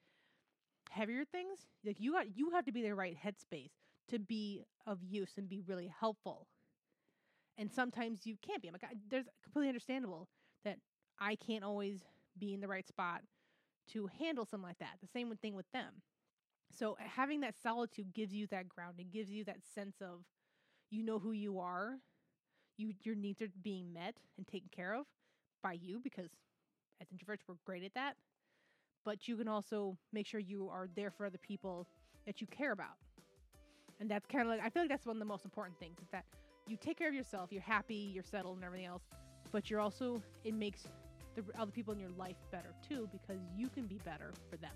heavier 0.90 1.24
things. 1.24 1.66
Like 1.84 2.00
you 2.00 2.12
got 2.12 2.36
you 2.36 2.50
have 2.50 2.64
to 2.66 2.72
be 2.72 2.82
the 2.82 2.94
right 2.94 3.16
headspace 3.16 3.72
to 4.08 4.18
be 4.18 4.62
of 4.86 5.02
use 5.02 5.32
and 5.36 5.48
be 5.48 5.62
really 5.66 5.92
helpful. 5.98 6.46
And 7.58 7.70
sometimes 7.72 8.26
you 8.26 8.36
can't 8.46 8.62
be. 8.62 8.68
I'm 8.68 8.74
like, 8.74 8.84
there's 9.08 9.26
completely 9.42 9.68
understandable 9.68 10.28
I 11.20 11.36
can't 11.36 11.64
always 11.64 12.00
be 12.38 12.54
in 12.54 12.60
the 12.60 12.68
right 12.68 12.86
spot 12.86 13.22
to 13.92 14.08
handle 14.18 14.44
something 14.44 14.66
like 14.66 14.78
that. 14.78 14.96
The 15.00 15.08
same 15.08 15.34
thing 15.36 15.54
with 15.54 15.70
them. 15.72 16.02
So 16.76 16.96
having 16.98 17.40
that 17.40 17.54
solitude 17.60 18.14
gives 18.14 18.32
you 18.32 18.46
that 18.48 18.68
grounding, 18.68 19.08
gives 19.12 19.30
you 19.30 19.44
that 19.44 19.58
sense 19.74 19.96
of 20.00 20.20
you 20.90 21.02
know 21.02 21.18
who 21.18 21.32
you 21.32 21.58
are, 21.58 21.98
you 22.76 22.92
your 23.02 23.14
needs 23.14 23.42
are 23.42 23.50
being 23.62 23.92
met 23.92 24.16
and 24.38 24.46
taken 24.46 24.68
care 24.74 24.94
of 24.94 25.06
by 25.62 25.74
you 25.74 26.00
because 26.02 26.30
as 27.00 27.08
introverts 27.08 27.40
we're 27.48 27.56
great 27.64 27.84
at 27.84 27.94
that. 27.94 28.14
But 29.04 29.26
you 29.26 29.36
can 29.36 29.48
also 29.48 29.96
make 30.12 30.26
sure 30.26 30.40
you 30.40 30.68
are 30.68 30.88
there 30.94 31.10
for 31.10 31.26
other 31.26 31.38
people 31.38 31.86
that 32.26 32.40
you 32.40 32.46
care 32.46 32.72
about. 32.72 32.96
And 33.98 34.10
that's 34.10 34.26
kind 34.26 34.42
of 34.42 34.48
like 34.48 34.60
I 34.64 34.70
feel 34.70 34.82
like 34.82 34.90
that's 34.90 35.06
one 35.06 35.16
of 35.16 35.20
the 35.20 35.26
most 35.26 35.44
important 35.44 35.78
things 35.78 35.98
is 36.00 36.08
that 36.12 36.24
you 36.66 36.76
take 36.76 36.98
care 36.98 37.08
of 37.08 37.14
yourself, 37.14 37.50
you're 37.50 37.62
happy, 37.62 38.10
you're 38.14 38.22
settled 38.22 38.56
and 38.56 38.64
everything 38.64 38.86
else, 38.86 39.02
but 39.50 39.70
you're 39.70 39.80
also 39.80 40.22
it 40.44 40.54
makes 40.54 40.86
the 41.46 41.60
other 41.60 41.70
people 41.70 41.92
in 41.92 42.00
your 42.00 42.10
life 42.10 42.36
better 42.50 42.74
too 42.88 43.08
because 43.12 43.40
you 43.56 43.68
can 43.68 43.86
be 43.86 43.98
better 44.04 44.32
for 44.50 44.56
them. 44.56 44.70